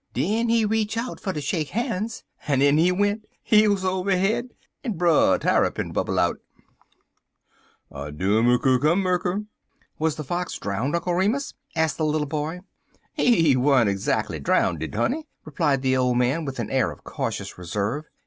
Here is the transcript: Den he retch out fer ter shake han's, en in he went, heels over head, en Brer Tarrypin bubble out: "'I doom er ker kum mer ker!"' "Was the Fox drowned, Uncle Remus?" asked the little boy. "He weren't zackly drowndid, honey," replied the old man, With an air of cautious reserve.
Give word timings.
Den 0.15 0.49
he 0.49 0.65
retch 0.65 0.97
out 0.97 1.19
fer 1.19 1.31
ter 1.31 1.41
shake 1.41 1.69
han's, 1.69 2.23
en 2.47 2.59
in 2.63 2.79
he 2.79 2.91
went, 2.91 3.23
heels 3.43 3.85
over 3.85 4.17
head, 4.17 4.49
en 4.83 4.93
Brer 4.97 5.37
Tarrypin 5.37 5.93
bubble 5.93 6.17
out: 6.17 6.37
"'I 7.91 8.09
doom 8.09 8.49
er 8.49 8.57
ker 8.57 8.79
kum 8.79 9.03
mer 9.03 9.19
ker!"' 9.19 9.43
"Was 9.99 10.15
the 10.15 10.23
Fox 10.23 10.57
drowned, 10.57 10.95
Uncle 10.95 11.13
Remus?" 11.13 11.53
asked 11.75 11.97
the 11.99 12.05
little 12.05 12.25
boy. 12.25 12.61
"He 13.13 13.55
weren't 13.55 13.91
zackly 13.99 14.41
drowndid, 14.41 14.95
honey," 14.95 15.27
replied 15.45 15.83
the 15.83 15.95
old 15.95 16.17
man, 16.17 16.45
With 16.45 16.57
an 16.57 16.71
air 16.71 16.89
of 16.89 17.03
cautious 17.03 17.59
reserve. 17.59 18.05